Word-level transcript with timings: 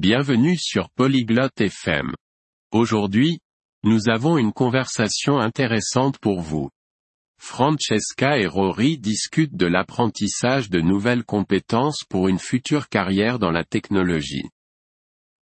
Bienvenue 0.00 0.56
sur 0.56 0.88
Polyglotte 0.88 1.60
FM. 1.60 2.14
Aujourd'hui, 2.72 3.40
nous 3.82 4.08
avons 4.08 4.38
une 4.38 4.54
conversation 4.54 5.38
intéressante 5.38 6.16
pour 6.18 6.40
vous. 6.40 6.70
Francesca 7.38 8.38
et 8.38 8.46
Rory 8.46 8.96
discutent 8.96 9.56
de 9.56 9.66
l'apprentissage 9.66 10.70
de 10.70 10.80
nouvelles 10.80 11.22
compétences 11.22 12.02
pour 12.08 12.28
une 12.28 12.38
future 12.38 12.88
carrière 12.88 13.38
dans 13.38 13.50
la 13.50 13.62
technologie. 13.62 14.48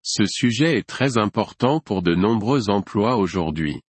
Ce 0.03 0.27
sujet 0.27 0.77
est 0.77 0.87
très 0.87 1.17
important 1.17 1.81
pour 1.81 2.03
de 2.03 2.15
nombreux 2.15 2.69
emplois 2.69 3.17
aujourd'hui. 3.17 3.81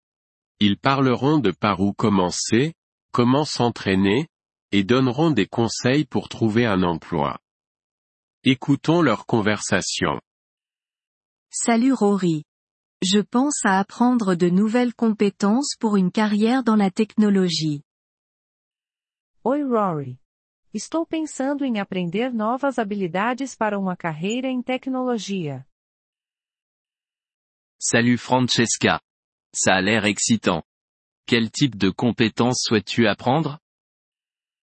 Ils 0.61 0.77
parleront 0.77 1.39
de 1.39 1.51
par 1.51 1.81
où 1.81 1.91
commencer, 1.91 2.71
comment 3.11 3.43
s'entraîner, 3.43 4.27
et 4.71 4.85
donneront 4.85 5.31
des 5.31 5.45
conseils 5.45 6.05
pour 6.05 6.29
trouver 6.29 6.65
un 6.65 6.83
emploi. 6.83 7.37
Écoutons 8.45 9.01
leur 9.01 9.25
conversation. 9.25 10.21
Salut 11.55 11.93
Rory. 11.93 12.43
Je 13.03 13.19
pense 13.19 13.63
à 13.63 13.77
apprendre 13.77 14.33
de 14.33 14.49
nouvelles 14.49 14.95
compétences 14.95 15.75
pour 15.79 15.97
une 15.97 16.11
carrière 16.11 16.63
dans 16.63 16.75
la 16.75 16.89
technologie. 16.89 17.83
Oi 19.43 19.61
Rory. 19.61 20.17
Estou 20.73 21.05
pensando 21.05 21.63
em 21.63 21.79
aprender 21.79 22.33
novas 22.33 22.79
habilidades 22.79 23.55
para 23.55 23.77
uma 23.77 23.95
carreira 23.95 24.47
em 24.47 24.63
tecnologia. 24.63 25.63
Salut 27.79 28.17
Francesca. 28.17 28.99
Ça 29.53 29.75
a 29.75 29.81
l'air 29.81 30.05
excitant. 30.05 30.63
Quel 31.27 31.51
type 31.51 31.77
de 31.77 31.91
compétences 31.91 32.63
souhaites-tu 32.63 33.05
apprendre? 33.05 33.59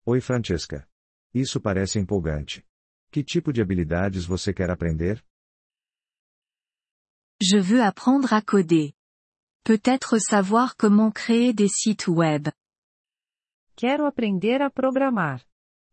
Oi 0.07 0.23
Francesca. 0.23 0.89
Isso 1.35 1.61
parece 1.61 1.99
empolgante. 1.99 2.65
Que 3.13 3.23
tipo 3.23 3.53
de 3.53 3.61
habilidades 3.61 4.25
você 4.25 4.55
quer 4.55 4.71
aprender? 4.71 5.23
Je 7.43 7.57
veux 7.57 7.83
apprendre 7.83 8.35
à 8.35 8.43
coder. 8.43 8.93
Peut-être 9.65 10.19
savoir 10.19 10.77
comment 10.77 11.11
créer 11.11 11.55
des 11.55 11.69
sites 11.69 12.07
web. 12.07 12.49
Quero 13.77 14.05
aprender 14.05 14.61
a 14.61 14.69
programar. 14.69 15.41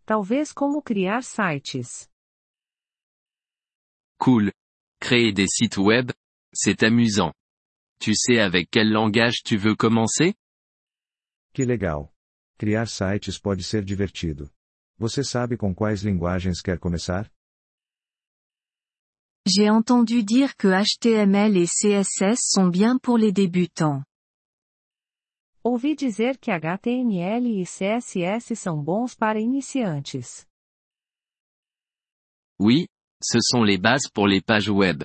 Talvez 0.05 0.53
como 0.53 0.81
criar 0.81 1.23
sites. 1.23 2.09
Cool. 4.19 4.52
Créer 4.99 5.31
des 5.31 5.47
sites 5.47 5.77
web, 5.77 6.11
c'est 6.53 6.83
amusant. 6.83 7.33
Tu 8.00 8.13
sais 8.13 8.39
avec 8.39 8.69
quel 8.69 8.91
langage 8.91 9.41
tu 9.45 9.55
veux 9.55 9.75
commencer? 9.75 10.35
Que 11.53 11.63
legal. 11.63 12.11
Criar 12.57 12.89
sites 12.89 13.39
pode 13.39 13.63
ser 13.63 13.85
divertido. 13.85 14.52
Você 15.00 15.23
sabe 15.23 15.55
com 15.55 15.73
quais 15.73 16.03
linguagens 16.03 16.61
quer 16.61 16.77
começar? 16.77 17.31
J'ai 19.48 19.70
entendu 19.70 20.23
dire 20.23 20.58
que 20.58 20.67
HTML 20.67 21.56
et 21.56 21.67
CSS 21.67 22.38
sont 22.52 22.67
bien 22.67 22.98
pour 22.98 23.17
les 23.17 23.31
débutants. 23.31 24.03
Ouvi 25.64 25.95
dizer 25.95 26.38
que 26.38 26.52
HTML 26.52 27.62
e 27.62 27.64
CSS 27.64 28.56
são 28.56 28.84
bons 28.84 29.16
para 29.16 29.40
iniciantes. 29.40 30.45
Oui, 32.59 32.88
ce 33.23 33.40
sont 33.42 33.64
les 33.64 33.78
bases 33.78 34.09
pour 34.14 34.28
les 34.28 34.42
pages 34.42 34.70
web. 34.70 35.03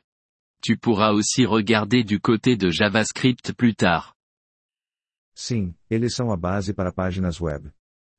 Tu 0.60 0.76
pourras 0.76 1.12
aussi 1.12 1.46
regarder 1.46 2.02
du 2.02 2.18
côté 2.18 2.56
de 2.56 2.68
JavaScript 2.68 3.52
plus 3.52 3.76
tard. 3.76 4.12
Sim, 5.36 5.72
eles 5.88 6.16
são 6.16 6.32
a 6.32 6.36
base 6.36 6.74
para 6.74 6.92
páginas 6.92 7.40
web. 7.40 7.70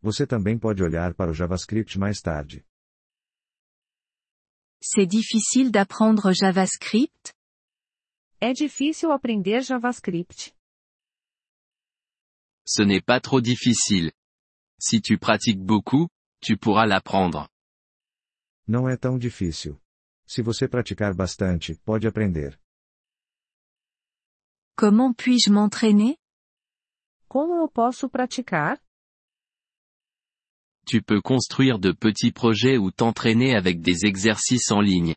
Você 0.02 0.26
também 0.26 0.58
pode 0.58 0.82
olhar 0.82 1.14
para 1.16 1.32
o 1.32 1.34
JavaScript 1.34 2.00
mais 2.00 2.22
tarde. 2.22 2.64
C'est 4.86 5.06
difficile 5.06 5.72
d'apprendre 5.72 6.34
JavaScript? 6.34 7.34
É 8.42 8.52
difícil 8.52 9.12
aprender 9.12 9.62
JavaScript. 9.62 10.54
Ce 12.66 12.84
n'est 12.84 13.00
pas 13.02 13.22
trop 13.22 13.40
difficile. 13.40 14.12
Si 14.78 15.00
tu 15.02 15.18
pratiques 15.18 15.64
beaucoup, 15.64 16.10
tu 16.42 16.58
pourras 16.58 16.86
l'apprendre. 16.86 17.48
Não 18.68 18.90
é 18.90 18.98
tão 18.98 19.18
difícil. 19.18 19.80
Se 20.28 20.42
você 20.42 20.68
praticar 20.68 21.16
bastante, 21.16 21.76
pode 21.86 22.06
aprender. 22.06 22.60
Comment 24.76 25.14
puis-je 25.14 25.50
m'entraîner? 25.50 26.18
Como 27.30 27.56
eu 27.56 27.70
posso 27.70 28.10
praticar? 28.10 28.84
Tu 30.86 31.02
peux 31.02 31.22
construire 31.22 31.80
de 31.80 31.92
petits 31.92 32.32
projets 32.32 32.78
ou 32.78 32.92
t'entraîner 32.92 33.56
avec 33.56 33.82
des 33.82 34.06
exercices 34.06 34.72
en 34.72 34.82
ligne. 34.82 35.16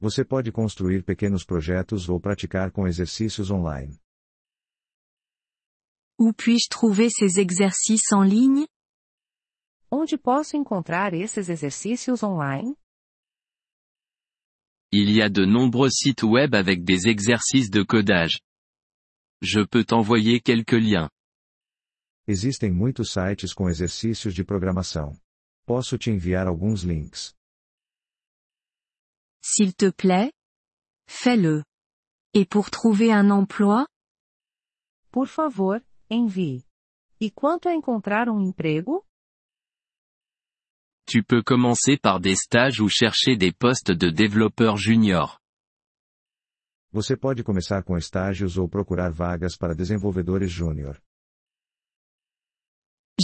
Você 0.00 0.24
pode 0.24 0.50
construir 0.50 1.02
pequenos 1.02 1.44
projetos 1.44 2.08
ou 2.08 2.20
praticar 2.20 2.70
com 2.72 2.86
exercícios 2.86 3.50
online. 3.50 3.96
Où 6.18 6.32
puis-je 6.32 6.68
trouver 6.68 7.10
ces 7.10 7.40
exercices 7.40 8.12
en 8.12 8.22
ligne? 8.22 8.66
Onde 9.90 10.16
posso 10.16 10.56
encontrar 10.56 11.12
esses 11.14 11.48
exercícios 11.48 12.22
online? 12.22 12.74
Il 14.92 15.10
y 15.10 15.22
a 15.22 15.28
de 15.28 15.44
nombreux 15.44 15.90
sites 15.90 16.22
web 16.22 16.54
avec 16.54 16.84
des 16.84 17.08
exercices 17.08 17.70
de 17.70 17.82
codage. 17.82 18.38
Je 19.40 19.60
peux 19.60 19.84
t'envoyer 19.84 20.40
quelques 20.40 20.72
liens. 20.72 21.10
Existem 22.26 22.72
muitos 22.72 23.12
sites 23.12 23.52
com 23.52 23.68
exercícios 23.68 24.34
de 24.34 24.42
programação. 24.42 25.12
Posso 25.66 25.98
te 25.98 26.10
enviar 26.10 26.46
alguns 26.46 26.82
links. 26.82 27.34
S'il 29.42 29.74
te 29.74 29.92
plaît 29.92 30.32
Fais-le. 31.06 31.62
Et 32.32 32.46
pour 32.48 32.70
trouver 32.70 33.12
un 33.12 33.30
emploi 33.30 33.84
Por 35.10 35.28
favor, 35.28 35.84
envie. 36.10 36.64
E 37.20 37.30
quanto 37.30 37.68
a 37.68 37.74
encontrar 37.74 38.28
um 38.30 38.40
emprego? 38.40 39.04
Tu 41.06 41.22
peux 41.22 41.44
commencer 41.44 41.98
par 42.00 42.18
des 42.18 42.40
stages 42.42 42.80
ou 42.80 42.88
chercher 42.88 43.36
des 43.36 43.52
postes 43.52 43.94
de 43.94 44.10
développeur 44.10 44.78
junior. 44.78 45.38
Você 46.90 47.16
pode 47.16 47.44
começar 47.44 47.82
com 47.84 47.98
estágios 47.98 48.56
ou 48.56 48.66
procurar 48.66 49.12
vagas 49.12 49.56
para 49.56 49.74
desenvolvedores 49.74 50.50
júnior. 50.50 50.98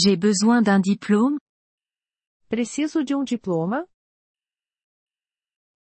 J'ai 0.02 0.16
besoin 0.16 0.62
d'un 0.62 0.80
diplôme? 0.80 1.38
Preciso 2.48 3.04
de 3.04 3.14
um 3.14 3.22
diploma? 3.22 3.86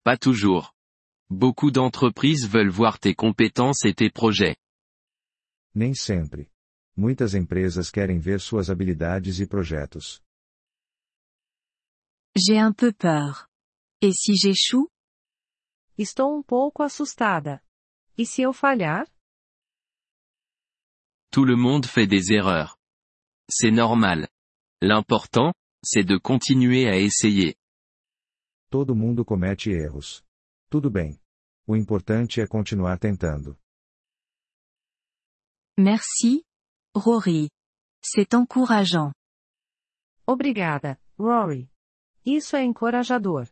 Pas 0.03 0.17
toujours. 0.17 0.73
Beaucoup 1.29 1.69
d'entreprises 1.69 2.47
veulent 2.47 2.71
voir 2.71 2.99
tes 2.99 3.13
compétences 3.13 3.85
et 3.85 3.93
tes 3.93 4.09
projets. 4.09 4.55
Nem 5.75 5.93
sempre. 5.93 6.49
Muitas 6.97 7.35
empresas 7.35 7.91
querem 7.91 8.19
ver 8.19 8.39
suas 8.39 8.71
habilidades 8.71 9.39
e 9.39 9.45
projetos. 9.45 10.19
J'ai 12.35 12.57
un 12.57 12.73
peu 12.73 12.91
peur. 12.91 13.47
Et 14.01 14.13
si 14.13 14.35
j'échoue? 14.35 14.89
Estou 15.97 16.35
um 16.35 16.41
pouco 16.41 16.81
assustada. 16.81 17.61
E 18.17 18.25
se 18.25 18.41
eu 18.41 18.51
falhar? 18.51 19.05
Tout 21.29 21.45
le 21.45 21.55
monde 21.55 21.85
fait 21.85 22.07
des 22.07 22.33
erreurs. 22.33 22.80
C'est 23.53 23.69
normal. 23.71 24.29
L'important, 24.81 25.53
c'est 25.83 26.05
de 26.05 26.17
continuer 26.17 26.87
à 26.87 26.97
essayer. 26.97 27.57
Todo 28.69 28.95
mundo 28.95 29.25
comete 29.25 29.69
erros. 29.71 30.23
Tudo 30.69 30.89
bem. 30.89 31.19
O 31.67 31.75
importante 31.75 32.39
é 32.39 32.47
continuar 32.47 32.97
tentando. 32.97 33.59
Merci, 35.77 36.45
Rory. 36.95 37.49
C'est 38.01 38.33
encourageant. 38.33 39.11
Obrigada, 40.25 40.97
Rory. 41.19 41.69
Isso 42.25 42.55
é 42.55 42.63
encorajador. 42.63 43.47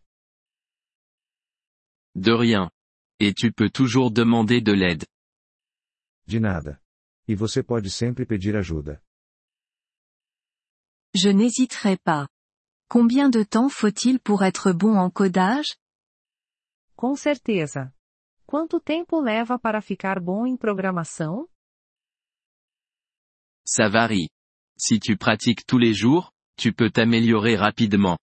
De 2.15 2.31
rien. 2.31 2.71
Et 3.19 3.33
tu 3.33 3.51
peux 3.51 3.69
toujours 3.69 4.11
demander 4.11 4.61
de 4.61 4.71
l'aide. 4.71 5.05
De 6.25 6.39
nada. 6.39 6.81
E 7.27 7.35
você 7.35 7.61
pode 7.61 7.89
sempre 7.89 8.25
pedir 8.25 8.55
ajuda. 8.55 9.03
Je 11.21 11.27
n'hésiterai 11.27 11.97
pas. 11.97 12.29
Combien 12.87 13.29
de 13.29 13.43
temps 13.43 13.67
faut-il 13.67 14.21
pour 14.21 14.45
être 14.45 14.71
bon 14.71 14.95
en 14.97 15.09
codage? 15.09 15.75
Com 16.95 17.17
certeza. 17.17 17.93
Quanto 18.45 18.79
tempo 18.79 19.19
leva 19.21 19.59
para 19.59 19.81
ficar 19.81 20.21
bom 20.21 20.45
em 20.45 20.55
programação? 20.55 21.49
Ça 23.65 23.89
varie. 23.89 24.29
Si 24.77 24.97
tu 24.99 25.17
pratiques 25.17 25.65
tous 25.65 25.77
les 25.77 25.93
jours, 25.93 26.31
tu 26.55 26.71
peux 26.71 26.89
t'améliorer 26.89 27.57
rapidement. 27.57 28.17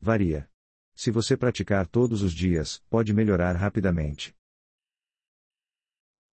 Varia. 0.00 0.48
Se 0.94 1.10
você 1.10 1.36
praticar 1.36 1.88
todos 1.88 2.22
os 2.22 2.32
dias, 2.32 2.80
pode 2.88 3.12
melhorar 3.12 3.56
rapidamente. 3.56 4.32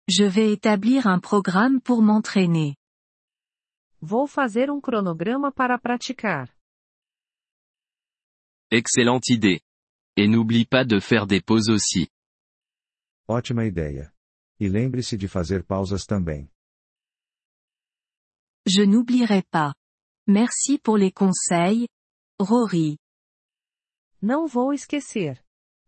Je 0.08 0.26
vais 0.26 0.52
établir 0.52 1.08
un 1.08 1.20
programme 1.20 1.82
pour 1.82 2.04
m'entraîner. 2.04 2.79
Vou 4.02 4.28
fazer 4.28 4.70
um 4.72 4.80
cronograma 4.80 5.52
para 5.52 5.78
praticar. 5.78 6.50
Excellente 8.72 9.34
idée. 9.34 9.62
Et 10.16 10.28
n'oublie 10.28 10.66
pas 10.66 10.86
de 10.86 11.00
faire 11.00 11.26
des 11.26 11.42
pauses 11.42 11.70
aussi. 11.70 12.08
Ótima 13.28 13.66
ideia. 13.66 14.14
E 14.60 14.68
lembre-se 14.68 15.18
de 15.18 15.28
fazer 15.28 15.64
pausas 15.64 16.06
também. 16.06 16.50
Je 18.66 18.84
n'oublierai 18.86 19.44
pas. 19.44 19.74
Merci 20.28 20.78
pour 20.78 20.98
les 20.98 21.12
conseils, 21.12 21.88
Rory. 22.40 22.98
Não 24.22 24.48
vou 24.48 24.74
esquecer. 24.74 25.44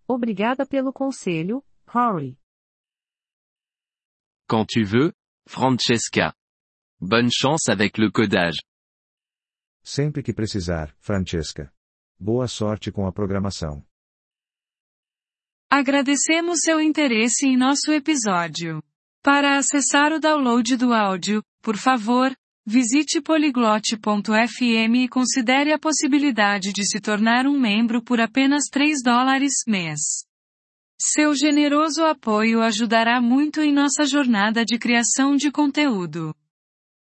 Obrigada 0.07 0.65
pelo 0.65 0.91
conselho, 0.91 1.63
Rory. 1.87 2.37
Quand 4.47 4.65
tu 4.65 4.83
veux, 4.83 5.13
Francesca. 5.47 6.33
Bonne 7.03 7.31
chance 7.31 7.67
avec 7.67 7.97
le 7.97 8.11
codage. 8.11 8.61
Sempre 9.83 10.21
que 10.21 10.31
precisar, 10.31 10.93
Francesca. 10.99 11.73
Boa 12.19 12.47
sorte 12.47 12.91
com 12.91 13.07
a 13.07 13.11
programação. 13.11 13.83
Agradecemos 15.67 16.59
seu 16.63 16.79
interesse 16.79 17.47
em 17.47 17.57
nosso 17.57 17.91
episódio. 17.91 18.83
Para 19.23 19.57
acessar 19.57 20.13
o 20.13 20.19
download 20.19 20.77
do 20.77 20.93
áudio, 20.93 21.41
por 21.63 21.75
favor, 21.75 22.35
visite 22.67 23.19
poliglote.fm 23.19 24.95
e 24.95 25.09
considere 25.09 25.73
a 25.73 25.79
possibilidade 25.79 26.71
de 26.71 26.85
se 26.85 27.01
tornar 27.01 27.47
um 27.47 27.59
membro 27.59 28.03
por 28.03 28.21
apenas 28.21 28.65
3 28.71 29.01
dólares 29.03 29.63
mês. 29.65 30.23
Seu 30.99 31.33
generoso 31.33 32.03
apoio 32.03 32.61
ajudará 32.61 33.19
muito 33.19 33.59
em 33.59 33.73
nossa 33.73 34.05
jornada 34.05 34.63
de 34.63 34.77
criação 34.77 35.35
de 35.35 35.51
conteúdo. 35.51 36.31